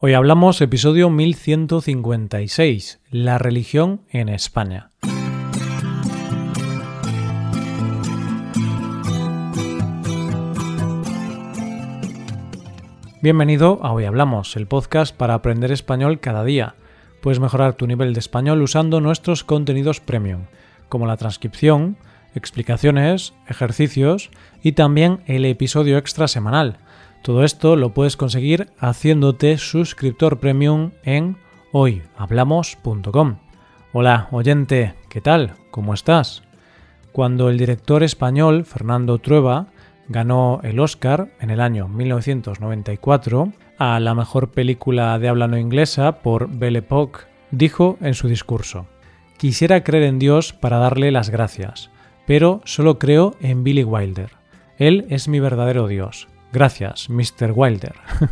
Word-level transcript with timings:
Hoy 0.00 0.14
hablamos 0.14 0.60
episodio 0.60 1.10
1156, 1.10 3.00
la 3.10 3.36
religión 3.36 4.02
en 4.10 4.28
España. 4.28 4.90
Bienvenido 13.20 13.80
a 13.82 13.92
Hoy 13.92 14.04
Hablamos, 14.04 14.54
el 14.54 14.68
podcast 14.68 15.16
para 15.16 15.34
aprender 15.34 15.72
español 15.72 16.20
cada 16.20 16.44
día. 16.44 16.76
Puedes 17.20 17.40
mejorar 17.40 17.74
tu 17.74 17.88
nivel 17.88 18.14
de 18.14 18.20
español 18.20 18.62
usando 18.62 19.00
nuestros 19.00 19.42
contenidos 19.42 19.98
premium, 19.98 20.42
como 20.88 21.08
la 21.08 21.16
transcripción, 21.16 21.96
explicaciones, 22.36 23.34
ejercicios 23.48 24.30
y 24.62 24.72
también 24.72 25.24
el 25.26 25.44
episodio 25.44 25.98
extra 25.98 26.28
semanal 26.28 26.78
todo 27.22 27.44
esto 27.44 27.76
lo 27.76 27.94
puedes 27.94 28.16
conseguir 28.16 28.70
haciéndote 28.78 29.58
suscriptor 29.58 30.38
premium 30.38 30.92
en 31.04 31.36
hoyhablamos.com. 31.72 33.36
Hola, 33.92 34.28
oyente, 34.30 34.94
¿qué 35.08 35.20
tal? 35.20 35.54
¿Cómo 35.70 35.94
estás? 35.94 36.42
Cuando 37.12 37.50
el 37.50 37.58
director 37.58 38.02
español 38.02 38.64
Fernando 38.64 39.18
Trueba 39.18 39.66
ganó 40.08 40.60
el 40.62 40.80
Oscar 40.80 41.28
en 41.40 41.50
el 41.50 41.60
año 41.60 41.88
1994 41.88 43.52
a 43.78 44.00
la 44.00 44.14
mejor 44.14 44.50
película 44.50 45.18
de 45.18 45.28
habla 45.28 45.48
no 45.48 45.58
inglesa 45.58 46.20
por 46.20 46.48
Belle 46.48 46.80
Époque, 46.80 47.20
dijo 47.50 47.98
en 48.00 48.14
su 48.14 48.28
discurso: 48.28 48.86
Quisiera 49.36 49.84
creer 49.84 50.04
en 50.04 50.18
Dios 50.18 50.52
para 50.52 50.78
darle 50.78 51.10
las 51.10 51.30
gracias, 51.30 51.90
pero 52.26 52.60
solo 52.64 52.98
creo 52.98 53.36
en 53.40 53.64
Billy 53.64 53.84
Wilder. 53.84 54.30
Él 54.78 55.06
es 55.10 55.28
mi 55.28 55.40
verdadero 55.40 55.88
Dios. 55.88 56.28
Gracias, 56.52 57.10
Mr. 57.10 57.52
Wilder. 57.54 57.94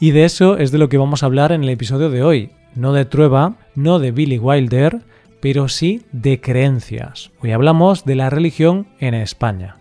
y 0.00 0.12
de 0.12 0.24
eso 0.24 0.56
es 0.56 0.72
de 0.72 0.78
lo 0.78 0.88
que 0.88 0.98
vamos 0.98 1.22
a 1.22 1.26
hablar 1.26 1.52
en 1.52 1.62
el 1.62 1.68
episodio 1.68 2.10
de 2.10 2.22
hoy. 2.22 2.50
No 2.74 2.92
de 2.92 3.04
Trueba, 3.04 3.56
no 3.74 3.98
de 3.98 4.12
Billy 4.12 4.38
Wilder, 4.38 5.02
pero 5.40 5.68
sí 5.68 6.02
de 6.12 6.40
creencias. 6.40 7.30
Hoy 7.42 7.52
hablamos 7.52 8.04
de 8.04 8.14
la 8.14 8.30
religión 8.30 8.88
en 9.00 9.14
España. 9.14 9.76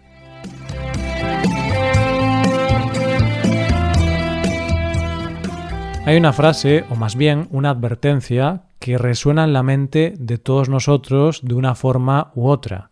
Hay 6.05 6.17
una 6.17 6.33
frase, 6.33 6.85
o 6.89 6.95
más 6.95 7.15
bien 7.15 7.47
una 7.51 7.69
advertencia, 7.69 8.63
que 8.79 8.97
resuena 8.97 9.43
en 9.43 9.53
la 9.53 9.63
mente 9.63 10.13
de 10.17 10.37
todos 10.37 10.67
nosotros 10.67 11.41
de 11.43 11.53
una 11.53 11.75
forma 11.75 12.31
u 12.33 12.47
otra 12.47 12.88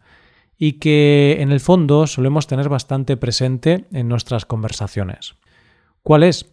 y 0.58 0.74
que 0.74 1.38
en 1.40 1.52
el 1.52 1.60
fondo 1.60 2.08
solemos 2.08 2.48
tener 2.48 2.70
bastante 2.70 3.18
presente 3.18 3.86
en 3.92 4.08
nuestras 4.08 4.46
conversaciones. 4.46 5.36
¿Cuál 6.04 6.24
es? 6.24 6.52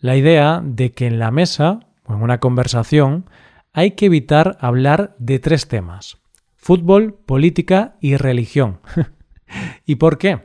La 0.00 0.16
idea 0.16 0.60
de 0.64 0.92
que 0.92 1.06
en 1.06 1.18
la 1.18 1.30
mesa 1.30 1.80
o 2.04 2.14
en 2.14 2.22
una 2.22 2.38
conversación 2.38 3.24
hay 3.72 3.92
que 3.92 4.06
evitar 4.06 4.56
hablar 4.60 5.14
de 5.18 5.38
tres 5.38 5.68
temas. 5.68 6.18
Fútbol, 6.56 7.14
política 7.14 7.96
y 8.00 8.16
religión. 8.16 8.80
¿Y 9.86 9.96
por 9.96 10.18
qué? 10.18 10.40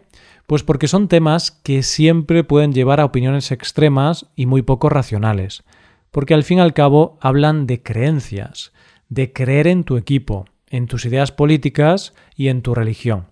Pues 0.47 0.63
porque 0.63 0.87
son 0.87 1.07
temas 1.07 1.51
que 1.51 1.83
siempre 1.83 2.43
pueden 2.43 2.73
llevar 2.73 2.99
a 2.99 3.05
opiniones 3.05 3.51
extremas 3.51 4.27
y 4.35 4.45
muy 4.45 4.61
poco 4.61 4.89
racionales, 4.89 5.63
porque 6.11 6.33
al 6.33 6.43
fin 6.43 6.59
y 6.59 6.61
al 6.61 6.73
cabo 6.73 7.17
hablan 7.21 7.65
de 7.65 7.81
creencias, 7.81 8.71
de 9.09 9.33
creer 9.33 9.67
en 9.67 9.83
tu 9.83 9.97
equipo, 9.97 10.45
en 10.73 10.87
tus 10.87 11.05
ideas 11.05 11.31
políticas 11.31 12.15
y 12.35 12.47
en 12.47 12.63
tu 12.63 12.73
religión. 12.73 13.27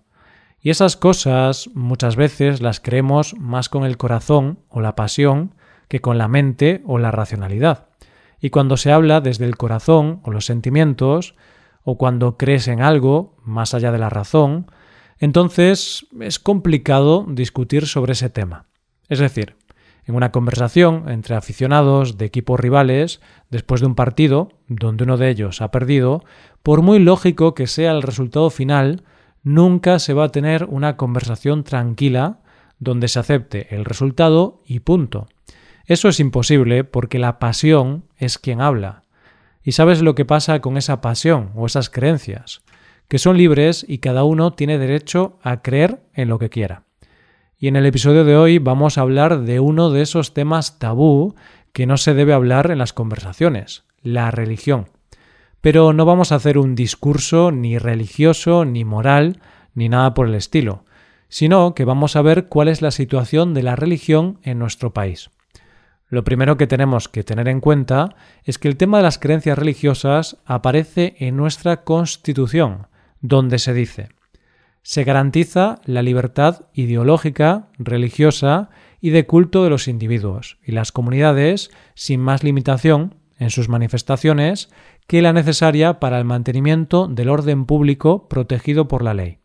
Y 0.60 0.70
esas 0.70 0.96
cosas 0.96 1.68
muchas 1.74 2.14
veces 2.14 2.62
las 2.62 2.78
creemos 2.78 3.34
más 3.36 3.68
con 3.68 3.84
el 3.84 3.96
corazón 3.96 4.60
o 4.68 4.80
la 4.80 4.94
pasión 4.94 5.56
que 5.88 6.00
con 6.00 6.18
la 6.18 6.28
mente 6.28 6.82
o 6.86 6.98
la 6.98 7.10
racionalidad. 7.10 7.88
Y 8.40 8.50
cuando 8.50 8.76
se 8.76 8.92
habla 8.92 9.20
desde 9.20 9.44
el 9.44 9.56
corazón 9.56 10.20
o 10.22 10.30
los 10.30 10.46
sentimientos, 10.46 11.34
o 11.82 11.98
cuando 11.98 12.38
crees 12.38 12.68
en 12.68 12.80
algo 12.80 13.34
más 13.44 13.74
allá 13.74 13.90
de 13.90 13.98
la 13.98 14.08
razón, 14.08 14.70
entonces 15.18 16.06
es 16.20 16.38
complicado 16.38 17.26
discutir 17.28 17.88
sobre 17.88 18.12
ese 18.12 18.30
tema. 18.30 18.66
Es 19.08 19.18
decir, 19.18 19.56
en 20.04 20.14
una 20.14 20.32
conversación 20.32 21.08
entre 21.08 21.36
aficionados 21.36 22.18
de 22.18 22.24
equipos 22.24 22.58
rivales, 22.58 23.20
después 23.50 23.80
de 23.80 23.86
un 23.86 23.94
partido, 23.94 24.50
donde 24.68 25.04
uno 25.04 25.16
de 25.16 25.30
ellos 25.30 25.60
ha 25.60 25.70
perdido, 25.70 26.24
por 26.62 26.82
muy 26.82 26.98
lógico 26.98 27.54
que 27.54 27.66
sea 27.66 27.92
el 27.92 28.02
resultado 28.02 28.50
final, 28.50 29.04
nunca 29.42 29.98
se 29.98 30.14
va 30.14 30.24
a 30.24 30.30
tener 30.30 30.64
una 30.64 30.96
conversación 30.96 31.64
tranquila 31.64 32.40
donde 32.78 33.08
se 33.08 33.20
acepte 33.20 33.74
el 33.74 33.84
resultado 33.84 34.60
y 34.66 34.80
punto. 34.80 35.28
Eso 35.86 36.08
es 36.08 36.20
imposible 36.20 36.84
porque 36.84 37.18
la 37.18 37.38
pasión 37.38 38.04
es 38.16 38.38
quien 38.38 38.60
habla. 38.60 39.02
¿Y 39.62 39.72
sabes 39.72 40.02
lo 40.02 40.14
que 40.14 40.24
pasa 40.24 40.60
con 40.60 40.76
esa 40.76 41.00
pasión 41.00 41.52
o 41.54 41.66
esas 41.66 41.90
creencias? 41.90 42.62
Que 43.06 43.18
son 43.18 43.36
libres 43.36 43.84
y 43.86 43.98
cada 43.98 44.24
uno 44.24 44.52
tiene 44.52 44.78
derecho 44.78 45.38
a 45.42 45.62
creer 45.62 46.02
en 46.14 46.28
lo 46.28 46.38
que 46.38 46.50
quiera. 46.50 46.84
Y 47.62 47.68
en 47.68 47.76
el 47.76 47.86
episodio 47.86 48.24
de 48.24 48.36
hoy 48.36 48.58
vamos 48.58 48.98
a 48.98 49.02
hablar 49.02 49.42
de 49.42 49.60
uno 49.60 49.90
de 49.90 50.02
esos 50.02 50.34
temas 50.34 50.80
tabú 50.80 51.36
que 51.72 51.86
no 51.86 51.96
se 51.96 52.12
debe 52.12 52.32
hablar 52.32 52.72
en 52.72 52.78
las 52.78 52.92
conversaciones, 52.92 53.84
la 54.02 54.32
religión. 54.32 54.88
Pero 55.60 55.92
no 55.92 56.04
vamos 56.04 56.32
a 56.32 56.34
hacer 56.34 56.58
un 56.58 56.74
discurso 56.74 57.52
ni 57.52 57.78
religioso, 57.78 58.64
ni 58.64 58.84
moral, 58.84 59.38
ni 59.74 59.88
nada 59.88 60.12
por 60.12 60.26
el 60.26 60.34
estilo, 60.34 60.84
sino 61.28 61.76
que 61.76 61.84
vamos 61.84 62.16
a 62.16 62.22
ver 62.22 62.48
cuál 62.48 62.66
es 62.66 62.82
la 62.82 62.90
situación 62.90 63.54
de 63.54 63.62
la 63.62 63.76
religión 63.76 64.40
en 64.42 64.58
nuestro 64.58 64.92
país. 64.92 65.30
Lo 66.08 66.24
primero 66.24 66.56
que 66.56 66.66
tenemos 66.66 67.08
que 67.08 67.22
tener 67.22 67.46
en 67.46 67.60
cuenta 67.60 68.16
es 68.42 68.58
que 68.58 68.66
el 68.66 68.76
tema 68.76 68.96
de 68.96 69.04
las 69.04 69.20
creencias 69.20 69.56
religiosas 69.56 70.36
aparece 70.46 71.14
en 71.20 71.36
nuestra 71.36 71.84
Constitución, 71.84 72.88
donde 73.20 73.60
se 73.60 73.72
dice 73.72 74.08
se 74.82 75.04
garantiza 75.04 75.80
la 75.84 76.02
libertad 76.02 76.66
ideológica, 76.72 77.68
religiosa 77.78 78.70
y 79.00 79.10
de 79.10 79.26
culto 79.26 79.64
de 79.64 79.70
los 79.70 79.88
individuos 79.88 80.58
y 80.64 80.72
las 80.72 80.92
comunidades 80.92 81.70
sin 81.94 82.20
más 82.20 82.42
limitación 82.42 83.14
en 83.38 83.50
sus 83.50 83.68
manifestaciones 83.68 84.70
que 85.06 85.22
la 85.22 85.32
necesaria 85.32 86.00
para 86.00 86.18
el 86.18 86.24
mantenimiento 86.24 87.08
del 87.08 87.28
orden 87.28 87.66
público 87.66 88.28
protegido 88.28 88.88
por 88.88 89.02
la 89.02 89.14
ley. 89.14 89.38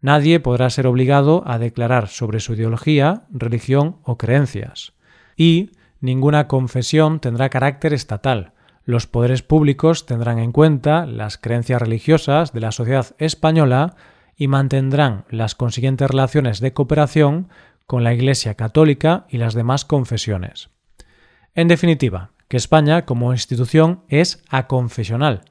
Nadie 0.00 0.40
podrá 0.40 0.68
ser 0.70 0.86
obligado 0.86 1.42
a 1.46 1.58
declarar 1.58 2.08
sobre 2.08 2.40
su 2.40 2.54
ideología, 2.54 3.22
religión 3.30 3.96
o 4.02 4.18
creencias. 4.18 4.92
Y 5.36 5.70
ninguna 6.00 6.46
confesión 6.46 7.20
tendrá 7.20 7.48
carácter 7.48 7.94
estatal. 7.94 8.52
Los 8.84 9.06
poderes 9.06 9.42
públicos 9.42 10.04
tendrán 10.04 10.38
en 10.38 10.52
cuenta 10.52 11.06
las 11.06 11.38
creencias 11.38 11.80
religiosas 11.80 12.52
de 12.52 12.60
la 12.60 12.70
sociedad 12.70 13.16
española 13.18 13.96
y 14.36 14.48
mantendrán 14.48 15.24
las 15.30 15.54
consiguientes 15.54 16.10
relaciones 16.10 16.60
de 16.60 16.72
cooperación 16.72 17.48
con 17.86 18.04
la 18.04 18.14
Iglesia 18.14 18.54
católica 18.54 19.26
y 19.28 19.38
las 19.38 19.54
demás 19.54 19.84
confesiones. 19.84 20.70
En 21.54 21.68
definitiva, 21.68 22.32
que 22.48 22.56
España 22.56 23.04
como 23.04 23.32
institución 23.32 24.02
es 24.08 24.42
aconfesional, 24.48 25.42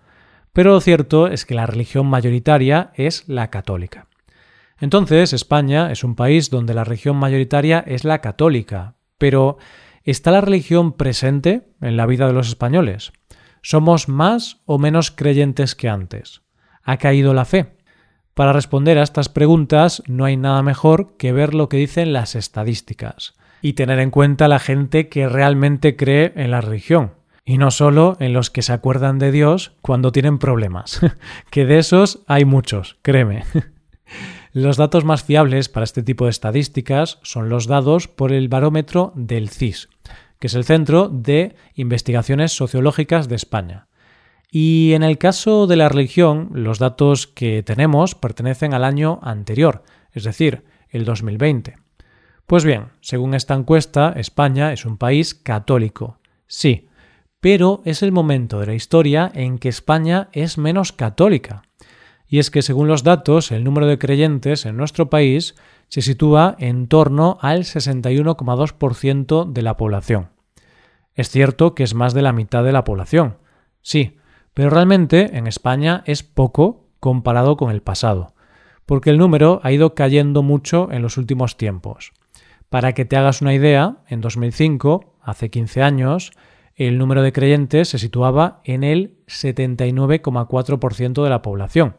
pero 0.51 0.71
lo 0.71 0.81
cierto 0.81 1.27
es 1.27 1.45
que 1.45 1.55
la 1.55 1.65
religión 1.65 2.07
mayoritaria 2.07 2.91
es 2.95 3.27
la 3.27 3.49
católica. 3.49 4.07
Entonces, 4.79 5.33
España 5.33 5.91
es 5.91 6.03
un 6.03 6.15
país 6.15 6.49
donde 6.49 6.73
la 6.73 6.83
religión 6.83 7.15
mayoritaria 7.15 7.83
es 7.87 8.03
la 8.03 8.19
católica, 8.19 8.95
pero 9.17 9.57
¿está 10.03 10.31
la 10.31 10.41
religión 10.41 10.93
presente 10.93 11.69
en 11.81 11.97
la 11.97 12.05
vida 12.05 12.27
de 12.27 12.33
los 12.33 12.49
españoles? 12.49 13.13
¿Somos 13.61 14.09
más 14.09 14.61
o 14.65 14.77
menos 14.77 15.09
creyentes 15.09 15.73
que 15.75 15.89
antes? 15.89 16.41
¿Ha 16.83 16.97
caído 16.97 17.33
la 17.33 17.45
fe? 17.45 17.77
Para 18.33 18.53
responder 18.53 18.97
a 18.97 19.03
estas 19.03 19.29
preguntas 19.29 20.01
no 20.07 20.25
hay 20.25 20.37
nada 20.37 20.63
mejor 20.63 21.15
que 21.17 21.31
ver 21.31 21.53
lo 21.53 21.69
que 21.69 21.77
dicen 21.77 22.13
las 22.13 22.35
estadísticas 22.35 23.35
y 23.61 23.73
tener 23.73 23.99
en 23.99 24.09
cuenta 24.09 24.47
la 24.47 24.59
gente 24.59 25.07
que 25.07 25.29
realmente 25.29 25.95
cree 25.95 26.33
en 26.35 26.51
la 26.51 26.59
religión, 26.59 27.13
y 27.45 27.57
no 27.57 27.71
solo 27.71 28.17
en 28.19 28.33
los 28.33 28.49
que 28.49 28.61
se 28.61 28.73
acuerdan 28.73 29.19
de 29.19 29.31
Dios 29.31 29.73
cuando 29.81 30.11
tienen 30.11 30.39
problemas, 30.39 30.99
que 31.51 31.65
de 31.65 31.77
esos 31.77 32.23
hay 32.27 32.43
muchos, 32.43 32.97
créeme. 33.01 33.43
Los 34.51 34.77
datos 34.77 35.03
más 35.03 35.23
fiables 35.23 35.69
para 35.69 35.83
este 35.83 36.03
tipo 36.03 36.25
de 36.25 36.31
estadísticas 36.31 37.17
son 37.23 37.49
los 37.49 37.65
dados 37.65 38.07
por 38.07 38.31
el 38.31 38.49
barómetro 38.49 39.11
del 39.15 39.49
CIS, 39.49 39.89
que 40.37 40.45
es 40.45 40.53
el 40.53 40.63
Centro 40.63 41.09
de 41.09 41.55
Investigaciones 41.73 42.51
Sociológicas 42.51 43.27
de 43.27 43.35
España. 43.35 43.87
Y 44.55 44.93
en 44.93 45.01
el 45.01 45.17
caso 45.17 45.65
de 45.65 45.75
la 45.75 45.89
religión, 45.89 46.51
los 46.53 46.77
datos 46.77 47.25
que 47.25 47.63
tenemos 47.63 48.13
pertenecen 48.13 48.75
al 48.75 48.83
año 48.83 49.17
anterior, 49.23 49.81
es 50.11 50.25
decir, 50.25 50.63
el 50.89 51.05
2020. 51.05 51.77
Pues 52.45 52.63
bien, 52.63 52.89
según 53.01 53.33
esta 53.33 53.55
encuesta, 53.55 54.13
España 54.15 54.71
es 54.71 54.85
un 54.85 54.99
país 54.99 55.33
católico. 55.33 56.19
Sí, 56.45 56.87
pero 57.39 57.81
es 57.83 58.03
el 58.03 58.11
momento 58.11 58.59
de 58.59 58.67
la 58.67 58.75
historia 58.75 59.31
en 59.33 59.57
que 59.57 59.69
España 59.69 60.29
es 60.33 60.59
menos 60.59 60.91
católica. 60.91 61.63
Y 62.27 62.37
es 62.37 62.51
que 62.51 62.61
según 62.61 62.87
los 62.87 63.01
datos, 63.01 63.51
el 63.51 63.63
número 63.63 63.87
de 63.87 63.97
creyentes 63.97 64.67
en 64.67 64.77
nuestro 64.77 65.09
país 65.09 65.55
se 65.87 66.03
sitúa 66.03 66.55
en 66.59 66.87
torno 66.87 67.39
al 67.41 67.63
61,2% 67.63 69.51
de 69.51 69.61
la 69.63 69.77
población. 69.77 70.29
Es 71.15 71.31
cierto 71.31 71.73
que 71.73 71.81
es 71.81 71.95
más 71.95 72.13
de 72.13 72.21
la 72.21 72.33
mitad 72.33 72.63
de 72.63 72.71
la 72.71 72.83
población, 72.83 73.39
sí, 73.81 74.17
pero 74.53 74.69
realmente 74.69 75.37
en 75.37 75.47
España 75.47 76.03
es 76.05 76.23
poco 76.23 76.87
comparado 76.99 77.57
con 77.57 77.71
el 77.71 77.81
pasado, 77.81 78.33
porque 78.85 79.09
el 79.09 79.17
número 79.17 79.59
ha 79.63 79.71
ido 79.71 79.95
cayendo 79.95 80.43
mucho 80.43 80.91
en 80.91 81.01
los 81.01 81.17
últimos 81.17 81.57
tiempos. 81.57 82.13
Para 82.69 82.93
que 82.93 83.05
te 83.05 83.17
hagas 83.17 83.41
una 83.41 83.53
idea, 83.53 83.97
en 84.07 84.21
2005, 84.21 85.15
hace 85.21 85.49
15 85.49 85.83
años, 85.83 86.31
el 86.75 86.97
número 86.97 87.21
de 87.21 87.31
creyentes 87.31 87.89
se 87.89 87.99
situaba 87.99 88.61
en 88.63 88.83
el 88.83 89.17
79,4% 89.27 91.23
de 91.23 91.29
la 91.29 91.41
población. 91.41 91.97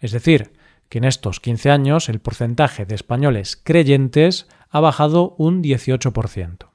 Es 0.00 0.12
decir, 0.12 0.52
que 0.88 0.98
en 0.98 1.04
estos 1.04 1.40
15 1.40 1.70
años 1.70 2.08
el 2.08 2.20
porcentaje 2.20 2.86
de 2.86 2.94
españoles 2.94 3.60
creyentes 3.62 4.48
ha 4.70 4.80
bajado 4.80 5.34
un 5.38 5.62
18%. 5.62 6.67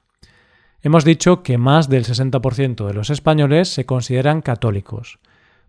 Hemos 0.84 1.06
dicho 1.06 1.42
que 1.42 1.56
más 1.56 1.88
del 1.88 2.04
60% 2.04 2.86
de 2.86 2.92
los 2.92 3.08
españoles 3.08 3.70
se 3.70 3.86
consideran 3.86 4.42
católicos, 4.42 5.18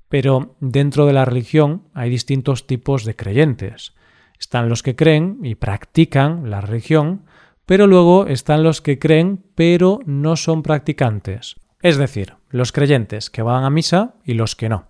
pero 0.10 0.58
dentro 0.60 1.06
de 1.06 1.14
la 1.14 1.24
religión 1.24 1.84
hay 1.94 2.10
distintos 2.10 2.68
tipos 2.68 3.06
de 3.06 3.16
creyentes. 3.16 3.94
Están 4.38 4.68
los 4.68 4.84
que 4.84 4.98
creen 4.98 5.40
y 5.42 5.56
practican 5.56 6.50
la 6.50 6.60
religión, 6.60 7.22
pero 7.66 7.88
luego 7.88 8.28
están 8.28 8.62
los 8.62 8.82
que 8.82 9.00
creen 9.00 9.42
pero 9.56 10.02
no 10.06 10.36
son 10.36 10.64
practicantes, 10.64 11.56
es 11.82 11.96
decir, 11.96 12.34
los 12.50 12.74
creyentes 12.74 13.30
que 13.30 13.42
van 13.42 13.64
a 13.64 13.70
misa 13.70 14.16
y 14.26 14.34
los 14.34 14.58
que 14.58 14.68
no. 14.68 14.90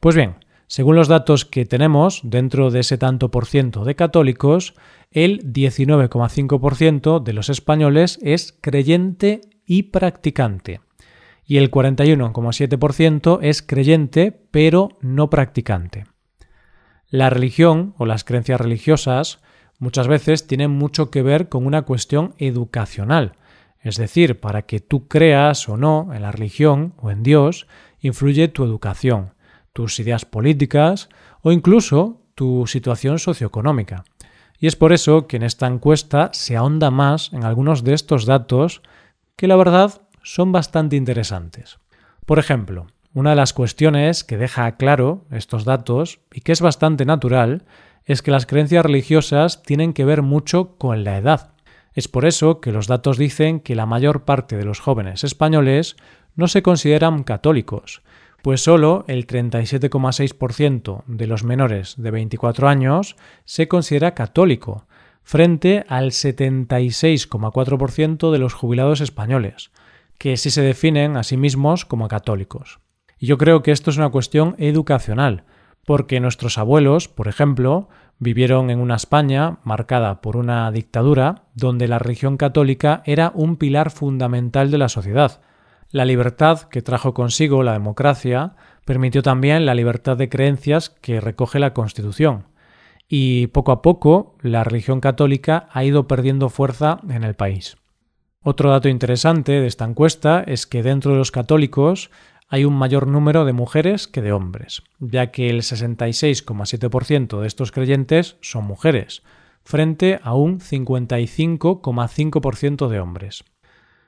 Pues 0.00 0.16
bien, 0.16 0.36
según 0.66 0.96
los 0.96 1.08
datos 1.08 1.44
que 1.44 1.66
tenemos 1.66 2.22
dentro 2.24 2.70
de 2.70 2.80
ese 2.80 2.96
tanto 2.96 3.30
por 3.30 3.44
ciento 3.44 3.84
de 3.84 3.96
católicos, 3.96 4.72
el 5.10 5.52
19,5% 5.52 7.22
de 7.22 7.32
los 7.34 7.50
españoles 7.50 8.18
es 8.22 8.56
creyente 8.62 9.42
y 9.68 9.84
practicante, 9.84 10.80
y 11.44 11.58
el 11.58 11.70
41,7% 11.70 13.38
es 13.42 13.62
creyente 13.62 14.32
pero 14.50 14.88
no 15.00 15.30
practicante. 15.30 16.06
La 17.08 17.30
religión 17.30 17.94
o 17.98 18.06
las 18.06 18.24
creencias 18.24 18.60
religiosas 18.60 19.40
muchas 19.78 20.08
veces 20.08 20.46
tienen 20.46 20.70
mucho 20.70 21.10
que 21.10 21.22
ver 21.22 21.48
con 21.48 21.66
una 21.66 21.82
cuestión 21.82 22.34
educacional, 22.38 23.34
es 23.80 23.96
decir, 23.96 24.40
para 24.40 24.62
que 24.62 24.80
tú 24.80 25.06
creas 25.06 25.68
o 25.68 25.76
no 25.76 26.10
en 26.12 26.22
la 26.22 26.32
religión 26.32 26.94
o 26.96 27.10
en 27.10 27.22
Dios, 27.22 27.68
influye 28.00 28.48
tu 28.48 28.64
educación, 28.64 29.34
tus 29.72 30.00
ideas 30.00 30.24
políticas 30.24 31.08
o 31.42 31.52
incluso 31.52 32.22
tu 32.34 32.66
situación 32.66 33.18
socioeconómica. 33.18 34.04
Y 34.58 34.66
es 34.66 34.76
por 34.76 34.92
eso 34.92 35.26
que 35.26 35.36
en 35.36 35.44
esta 35.44 35.66
encuesta 35.66 36.30
se 36.32 36.56
ahonda 36.56 36.90
más 36.90 37.32
en 37.32 37.44
algunos 37.44 37.84
de 37.84 37.94
estos 37.94 38.26
datos 38.26 38.82
que 39.38 39.46
la 39.46 39.56
verdad 39.56 40.02
son 40.24 40.50
bastante 40.50 40.96
interesantes. 40.96 41.78
Por 42.26 42.40
ejemplo, 42.40 42.88
una 43.14 43.30
de 43.30 43.36
las 43.36 43.52
cuestiones 43.52 44.24
que 44.24 44.36
deja 44.36 44.76
claro 44.76 45.26
estos 45.30 45.64
datos 45.64 46.18
y 46.34 46.40
que 46.40 46.50
es 46.50 46.60
bastante 46.60 47.04
natural 47.04 47.64
es 48.04 48.20
que 48.20 48.32
las 48.32 48.46
creencias 48.46 48.84
religiosas 48.84 49.62
tienen 49.62 49.92
que 49.92 50.04
ver 50.04 50.22
mucho 50.22 50.76
con 50.76 51.04
la 51.04 51.18
edad. 51.18 51.52
Es 51.94 52.08
por 52.08 52.26
eso 52.26 52.60
que 52.60 52.72
los 52.72 52.88
datos 52.88 53.16
dicen 53.16 53.60
que 53.60 53.76
la 53.76 53.86
mayor 53.86 54.24
parte 54.24 54.56
de 54.56 54.64
los 54.64 54.80
jóvenes 54.80 55.22
españoles 55.22 55.96
no 56.34 56.48
se 56.48 56.62
consideran 56.62 57.22
católicos, 57.22 58.02
pues 58.42 58.60
solo 58.60 59.04
el 59.06 59.24
37,6% 59.28 61.04
de 61.06 61.26
los 61.28 61.44
menores 61.44 61.94
de 61.96 62.10
24 62.10 62.68
años 62.68 63.14
se 63.44 63.68
considera 63.68 64.14
católico, 64.14 64.87
frente 65.28 65.84
al 65.88 66.10
76,4% 66.12 68.32
de 68.32 68.38
los 68.38 68.54
jubilados 68.54 69.02
españoles, 69.02 69.70
que 70.16 70.38
sí 70.38 70.48
se 70.48 70.62
definen 70.62 71.18
a 71.18 71.22
sí 71.22 71.36
mismos 71.36 71.84
como 71.84 72.08
católicos. 72.08 72.80
Y 73.18 73.26
yo 73.26 73.36
creo 73.36 73.62
que 73.62 73.70
esto 73.70 73.90
es 73.90 73.98
una 73.98 74.08
cuestión 74.08 74.54
educacional, 74.56 75.44
porque 75.84 76.20
nuestros 76.20 76.56
abuelos, 76.56 77.08
por 77.08 77.28
ejemplo, 77.28 77.90
vivieron 78.18 78.70
en 78.70 78.80
una 78.80 78.96
España 78.96 79.58
marcada 79.64 80.22
por 80.22 80.38
una 80.38 80.72
dictadura 80.72 81.42
donde 81.52 81.88
la 81.88 81.98
religión 81.98 82.38
católica 82.38 83.02
era 83.04 83.30
un 83.34 83.58
pilar 83.58 83.90
fundamental 83.90 84.70
de 84.70 84.78
la 84.78 84.88
sociedad. 84.88 85.42
La 85.90 86.06
libertad 86.06 86.62
que 86.62 86.80
trajo 86.80 87.12
consigo 87.12 87.62
la 87.62 87.74
democracia 87.74 88.54
permitió 88.86 89.20
también 89.20 89.66
la 89.66 89.74
libertad 89.74 90.16
de 90.16 90.30
creencias 90.30 90.88
que 90.88 91.20
recoge 91.20 91.58
la 91.58 91.74
Constitución. 91.74 92.46
Y 93.08 93.46
poco 93.48 93.72
a 93.72 93.80
poco 93.80 94.36
la 94.42 94.64
religión 94.64 95.00
católica 95.00 95.68
ha 95.72 95.84
ido 95.84 96.06
perdiendo 96.06 96.50
fuerza 96.50 97.00
en 97.08 97.24
el 97.24 97.34
país. 97.34 97.78
Otro 98.42 98.70
dato 98.70 98.88
interesante 98.88 99.52
de 99.52 99.66
esta 99.66 99.84
encuesta 99.84 100.42
es 100.46 100.66
que 100.66 100.82
dentro 100.82 101.12
de 101.12 101.18
los 101.18 101.32
católicos 101.32 102.10
hay 102.48 102.64
un 102.64 102.74
mayor 102.74 103.06
número 103.06 103.44
de 103.44 103.52
mujeres 103.52 104.08
que 104.08 104.22
de 104.22 104.32
hombres, 104.32 104.82
ya 105.00 105.30
que 105.30 105.50
el 105.50 105.60
66,7% 105.62 107.40
de 107.40 107.46
estos 107.46 107.70
creyentes 107.72 108.38
son 108.40 108.64
mujeres, 108.64 109.22
frente 109.64 110.18
a 110.22 110.32
un 110.34 110.60
55,5% 110.60 112.88
de 112.88 113.00
hombres. 113.00 113.44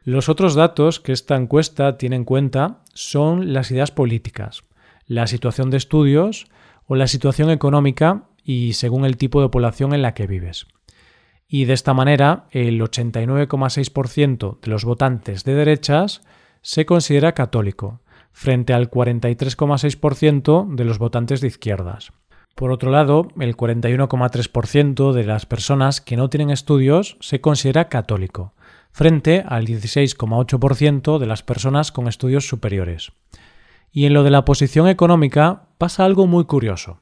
Los 0.04 0.30
otros 0.30 0.54
datos 0.54 1.00
que 1.00 1.12
esta 1.12 1.36
encuesta 1.36 1.98
tiene 1.98 2.16
en 2.16 2.24
cuenta 2.24 2.82
son 2.94 3.52
las 3.52 3.70
ideas 3.70 3.90
políticas, 3.90 4.64
la 5.06 5.26
situación 5.26 5.68
de 5.68 5.76
estudios 5.76 6.46
o 6.86 6.96
la 6.96 7.08
situación 7.08 7.50
económica 7.50 8.29
y 8.44 8.74
según 8.74 9.04
el 9.04 9.16
tipo 9.16 9.42
de 9.42 9.48
población 9.48 9.94
en 9.94 10.02
la 10.02 10.14
que 10.14 10.26
vives. 10.26 10.66
Y 11.48 11.64
de 11.64 11.72
esta 11.72 11.94
manera, 11.94 12.46
el 12.52 12.80
89,6% 12.80 14.60
de 14.60 14.70
los 14.70 14.84
votantes 14.84 15.44
de 15.44 15.54
derechas 15.54 16.22
se 16.62 16.86
considera 16.86 17.32
católico, 17.32 18.00
frente 18.32 18.72
al 18.72 18.90
43,6% 18.90 20.74
de 20.74 20.84
los 20.84 20.98
votantes 20.98 21.40
de 21.40 21.48
izquierdas. 21.48 22.12
Por 22.54 22.70
otro 22.70 22.90
lado, 22.90 23.28
el 23.38 23.56
41,3% 23.56 25.12
de 25.12 25.24
las 25.24 25.46
personas 25.46 26.00
que 26.00 26.16
no 26.16 26.28
tienen 26.28 26.50
estudios 26.50 27.16
se 27.20 27.40
considera 27.40 27.88
católico, 27.88 28.54
frente 28.92 29.44
al 29.46 29.66
16,8% 29.66 31.18
de 31.18 31.26
las 31.26 31.42
personas 31.42 31.92
con 31.92 32.06
estudios 32.06 32.46
superiores. 32.46 33.12
Y 33.92 34.06
en 34.06 34.14
lo 34.14 34.22
de 34.22 34.30
la 34.30 34.44
posición 34.44 34.88
económica 34.88 35.68
pasa 35.78 36.04
algo 36.04 36.26
muy 36.26 36.44
curioso, 36.44 37.00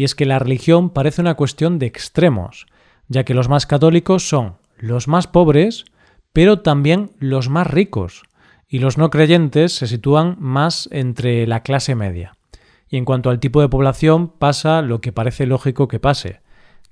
y 0.00 0.04
es 0.04 0.14
que 0.14 0.24
la 0.24 0.38
religión 0.38 0.88
parece 0.88 1.20
una 1.20 1.34
cuestión 1.34 1.78
de 1.78 1.84
extremos, 1.84 2.64
ya 3.08 3.24
que 3.24 3.34
los 3.34 3.50
más 3.50 3.66
católicos 3.66 4.26
son 4.26 4.56
los 4.78 5.08
más 5.08 5.26
pobres, 5.26 5.84
pero 6.32 6.60
también 6.60 7.10
los 7.18 7.50
más 7.50 7.66
ricos, 7.66 8.22
y 8.66 8.78
los 8.78 8.96
no 8.96 9.10
creyentes 9.10 9.74
se 9.74 9.86
sitúan 9.86 10.36
más 10.38 10.88
entre 10.90 11.46
la 11.46 11.62
clase 11.62 11.94
media. 11.96 12.34
Y 12.88 12.96
en 12.96 13.04
cuanto 13.04 13.28
al 13.28 13.40
tipo 13.40 13.60
de 13.60 13.68
población 13.68 14.30
pasa 14.30 14.80
lo 14.80 15.02
que 15.02 15.12
parece 15.12 15.44
lógico 15.44 15.86
que 15.86 16.00
pase, 16.00 16.40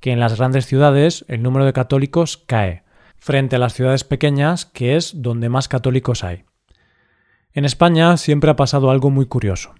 que 0.00 0.12
en 0.12 0.20
las 0.20 0.36
grandes 0.36 0.66
ciudades 0.66 1.24
el 1.28 1.42
número 1.42 1.64
de 1.64 1.72
católicos 1.72 2.36
cae, 2.36 2.82
frente 3.16 3.56
a 3.56 3.58
las 3.58 3.72
ciudades 3.72 4.04
pequeñas, 4.04 4.66
que 4.66 4.96
es 4.96 5.22
donde 5.22 5.48
más 5.48 5.66
católicos 5.66 6.24
hay. 6.24 6.44
En 7.54 7.64
España 7.64 8.18
siempre 8.18 8.50
ha 8.50 8.56
pasado 8.56 8.90
algo 8.90 9.08
muy 9.08 9.24
curioso, 9.24 9.72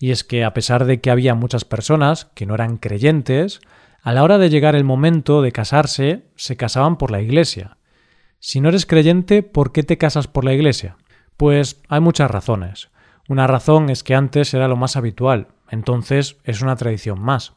y 0.00 0.12
es 0.12 0.24
que 0.24 0.44
a 0.44 0.54
pesar 0.54 0.86
de 0.86 1.00
que 1.00 1.10
había 1.10 1.34
muchas 1.34 1.66
personas 1.66 2.24
que 2.34 2.46
no 2.46 2.54
eran 2.54 2.78
creyentes, 2.78 3.60
a 4.02 4.14
la 4.14 4.24
hora 4.24 4.38
de 4.38 4.48
llegar 4.48 4.74
el 4.74 4.82
momento 4.82 5.42
de 5.42 5.52
casarse, 5.52 6.24
se 6.36 6.56
casaban 6.56 6.96
por 6.96 7.10
la 7.10 7.20
iglesia. 7.20 7.76
Si 8.38 8.62
no 8.62 8.70
eres 8.70 8.86
creyente, 8.86 9.42
¿por 9.42 9.72
qué 9.72 9.82
te 9.82 9.98
casas 9.98 10.26
por 10.26 10.46
la 10.46 10.54
iglesia? 10.54 10.96
Pues 11.36 11.82
hay 11.88 12.00
muchas 12.00 12.30
razones. 12.30 12.88
Una 13.28 13.46
razón 13.46 13.90
es 13.90 14.02
que 14.02 14.14
antes 14.14 14.54
era 14.54 14.68
lo 14.68 14.76
más 14.76 14.96
habitual, 14.96 15.48
entonces 15.68 16.38
es 16.44 16.62
una 16.62 16.76
tradición 16.76 17.20
más. 17.20 17.52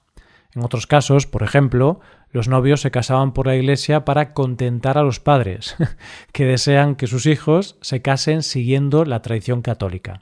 En 0.54 0.66
otros 0.66 0.86
casos, 0.86 1.26
por 1.26 1.44
ejemplo, 1.44 2.02
los 2.30 2.50
novios 2.50 2.82
se 2.82 2.92
casaban 2.92 3.32
por 3.32 3.48
la 3.48 3.56
iglesia 3.56 4.04
para 4.04 4.34
contentar 4.34 4.98
a 4.98 5.04
los 5.04 5.22
padres, 5.22 5.78
que 6.34 6.44
desean 6.44 6.96
que 6.96 7.08
sus 7.08 7.26
hijos 7.26 7.78
se 7.80 8.02
casen 8.02 8.44
siguiendo 8.44 9.06
la 9.06 9.22
tradición 9.22 9.62
católica. 9.62 10.20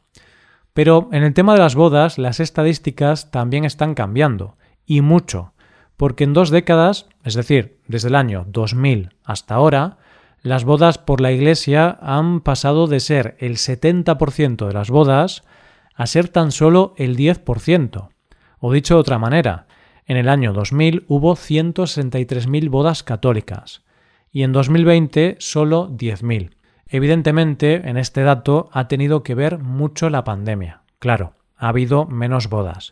Pero 0.74 1.10
en 1.12 1.24
el 1.24 1.34
tema 1.34 1.54
de 1.54 1.60
las 1.60 1.76
bodas, 1.76 2.18
las 2.18 2.40
estadísticas 2.40 3.32
también 3.32 3.66
están 3.66 3.94
cambiando, 3.94 4.58
y 4.86 5.02
mucho, 5.02 5.54
porque 5.98 6.24
en 6.24 6.34
dos 6.34 6.50
décadas, 6.50 7.08
es 7.24 7.36
decir, 7.36 7.80
desde 7.88 8.08
el 8.08 8.16
año 8.16 8.46
2000 8.48 9.14
hasta 9.24 9.56
ahora, 9.56 9.98
las 10.42 10.64
bodas 10.64 10.98
por 10.98 11.22
la 11.22 11.32
Iglesia 11.32 12.00
han 12.02 12.42
pasado 12.42 12.88
de 12.88 13.00
ser 13.00 13.36
el 13.40 13.58
70% 13.58 14.68
de 14.68 14.74
las 14.74 14.90
bodas 14.90 15.44
a 15.94 16.08
ser 16.08 16.30
tan 16.30 16.52
solo 16.52 16.96
el 16.98 17.16
10%. 17.16 18.10
O 18.60 18.74
dicho 18.74 18.96
de 18.96 19.00
otra 19.00 19.20
manera, 19.20 19.68
en 20.08 20.18
el 20.18 20.30
año 20.30 20.54
2000 20.54 21.06
hubo 21.08 21.36
163.000 21.36 22.70
bodas 22.70 23.04
católicas 23.04 23.84
y 24.32 24.44
en 24.44 24.52
2020 24.52 25.36
solo 25.40 25.90
10.000. 25.90 26.56
Evidentemente, 26.94 27.88
en 27.90 27.96
este 27.96 28.22
dato 28.22 28.70
ha 28.74 28.90
tenido 28.90 29.24
que 29.24 29.34
ver 29.34 29.60
mucho 29.60 30.10
la 30.10 30.26
pandemia. 30.26 30.82
Claro, 31.00 31.36
ha 31.56 31.70
habido 31.70 32.06
menos 32.06 32.50
bodas. 32.50 32.92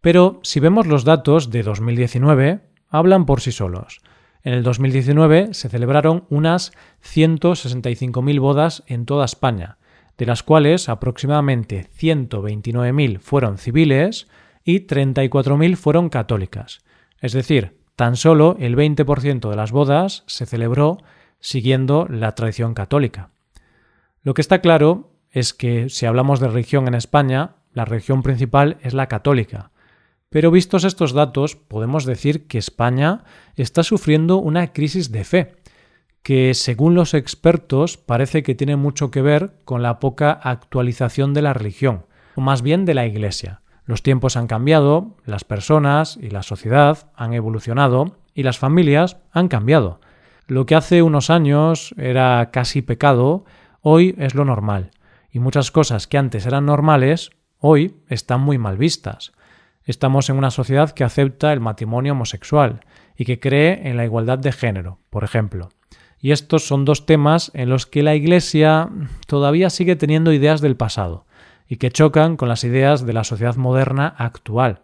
Pero 0.00 0.40
si 0.42 0.58
vemos 0.58 0.88
los 0.88 1.04
datos 1.04 1.50
de 1.50 1.62
2019, 1.62 2.58
hablan 2.88 3.26
por 3.26 3.40
sí 3.40 3.52
solos. 3.52 4.00
En 4.42 4.54
el 4.54 4.64
2019 4.64 5.54
se 5.54 5.68
celebraron 5.68 6.24
unas 6.30 6.72
165.000 7.04 8.40
bodas 8.40 8.82
en 8.88 9.06
toda 9.06 9.24
España, 9.24 9.78
de 10.16 10.26
las 10.26 10.42
cuales 10.42 10.88
aproximadamente 10.88 11.86
129.000 11.96 13.20
fueron 13.20 13.56
civiles 13.56 14.26
y 14.64 14.80
34.000 14.80 15.76
fueron 15.76 16.08
católicas. 16.08 16.80
Es 17.20 17.34
decir, 17.34 17.78
tan 17.94 18.16
solo 18.16 18.56
el 18.58 18.76
20% 18.76 19.48
de 19.48 19.56
las 19.56 19.70
bodas 19.70 20.24
se 20.26 20.44
celebró 20.44 20.98
siguiendo 21.40 22.06
la 22.08 22.34
tradición 22.34 22.74
católica. 22.74 23.30
Lo 24.22 24.34
que 24.34 24.40
está 24.40 24.60
claro 24.60 25.10
es 25.30 25.54
que 25.54 25.88
si 25.88 26.06
hablamos 26.06 26.40
de 26.40 26.48
religión 26.48 26.88
en 26.88 26.94
España, 26.94 27.56
la 27.72 27.84
religión 27.84 28.22
principal 28.22 28.78
es 28.82 28.94
la 28.94 29.06
católica. 29.06 29.70
Pero 30.30 30.50
vistos 30.50 30.84
estos 30.84 31.12
datos, 31.12 31.56
podemos 31.56 32.04
decir 32.04 32.46
que 32.46 32.58
España 32.58 33.24
está 33.56 33.82
sufriendo 33.82 34.36
una 34.36 34.72
crisis 34.72 35.10
de 35.10 35.24
fe, 35.24 35.56
que 36.22 36.52
según 36.52 36.94
los 36.94 37.14
expertos 37.14 37.96
parece 37.96 38.42
que 38.42 38.54
tiene 38.54 38.76
mucho 38.76 39.10
que 39.10 39.22
ver 39.22 39.54
con 39.64 39.82
la 39.82 39.98
poca 40.00 40.32
actualización 40.32 41.32
de 41.32 41.42
la 41.42 41.54
religión, 41.54 42.04
o 42.34 42.42
más 42.42 42.60
bien 42.60 42.84
de 42.84 42.94
la 42.94 43.06
Iglesia. 43.06 43.62
Los 43.86 44.02
tiempos 44.02 44.36
han 44.36 44.48
cambiado, 44.48 45.16
las 45.24 45.44
personas 45.44 46.18
y 46.20 46.28
la 46.28 46.42
sociedad 46.42 47.10
han 47.14 47.32
evolucionado 47.32 48.18
y 48.34 48.42
las 48.42 48.58
familias 48.58 49.16
han 49.32 49.48
cambiado. 49.48 50.00
Lo 50.48 50.64
que 50.64 50.74
hace 50.74 51.02
unos 51.02 51.28
años 51.28 51.94
era 51.98 52.48
casi 52.50 52.80
pecado, 52.80 53.44
hoy 53.82 54.14
es 54.16 54.34
lo 54.34 54.46
normal, 54.46 54.92
y 55.30 55.40
muchas 55.40 55.70
cosas 55.70 56.06
que 56.06 56.16
antes 56.16 56.46
eran 56.46 56.64
normales, 56.64 57.32
hoy 57.58 57.96
están 58.08 58.40
muy 58.40 58.56
mal 58.56 58.78
vistas. 58.78 59.32
Estamos 59.84 60.30
en 60.30 60.38
una 60.38 60.50
sociedad 60.50 60.92
que 60.92 61.04
acepta 61.04 61.52
el 61.52 61.60
matrimonio 61.60 62.12
homosexual 62.12 62.80
y 63.14 63.26
que 63.26 63.38
cree 63.38 63.90
en 63.90 63.98
la 63.98 64.06
igualdad 64.06 64.38
de 64.38 64.52
género, 64.52 65.00
por 65.10 65.22
ejemplo. 65.22 65.68
Y 66.18 66.32
estos 66.32 66.66
son 66.66 66.86
dos 66.86 67.04
temas 67.04 67.50
en 67.52 67.68
los 67.68 67.84
que 67.84 68.02
la 68.02 68.14
Iglesia 68.14 68.88
todavía 69.26 69.68
sigue 69.68 69.96
teniendo 69.96 70.32
ideas 70.32 70.62
del 70.62 70.76
pasado 70.76 71.26
y 71.68 71.76
que 71.76 71.90
chocan 71.90 72.38
con 72.38 72.48
las 72.48 72.64
ideas 72.64 73.04
de 73.04 73.12
la 73.12 73.24
sociedad 73.24 73.56
moderna 73.56 74.14
actual. 74.16 74.80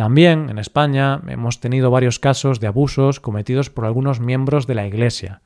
También 0.00 0.48
en 0.48 0.58
España 0.58 1.20
hemos 1.28 1.60
tenido 1.60 1.90
varios 1.90 2.18
casos 2.18 2.58
de 2.58 2.66
abusos 2.66 3.20
cometidos 3.20 3.68
por 3.68 3.84
algunos 3.84 4.18
miembros 4.18 4.66
de 4.66 4.74
la 4.74 4.86
Iglesia, 4.86 5.42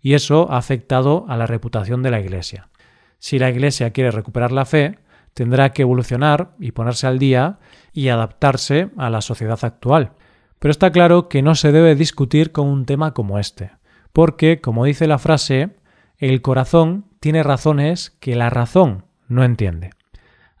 y 0.00 0.14
eso 0.14 0.46
ha 0.48 0.58
afectado 0.58 1.24
a 1.28 1.36
la 1.36 1.48
reputación 1.48 2.04
de 2.04 2.12
la 2.12 2.20
Iglesia. 2.20 2.68
Si 3.18 3.40
la 3.40 3.50
Iglesia 3.50 3.90
quiere 3.90 4.12
recuperar 4.12 4.52
la 4.52 4.64
fe, 4.64 5.00
tendrá 5.34 5.72
que 5.72 5.82
evolucionar 5.82 6.52
y 6.60 6.70
ponerse 6.70 7.08
al 7.08 7.18
día 7.18 7.58
y 7.92 8.06
adaptarse 8.06 8.90
a 8.96 9.10
la 9.10 9.22
sociedad 9.22 9.58
actual. 9.62 10.12
Pero 10.60 10.70
está 10.70 10.92
claro 10.92 11.28
que 11.28 11.42
no 11.42 11.56
se 11.56 11.72
debe 11.72 11.96
discutir 11.96 12.52
con 12.52 12.68
un 12.68 12.84
tema 12.84 13.12
como 13.12 13.40
este 13.40 13.72
porque, 14.12 14.60
como 14.60 14.84
dice 14.84 15.08
la 15.08 15.18
frase, 15.18 15.70
el 16.18 16.42
corazón 16.42 17.06
tiene 17.18 17.42
razones 17.42 18.16
que 18.20 18.36
la 18.36 18.50
razón 18.50 19.04
no 19.26 19.42
entiende. 19.42 19.95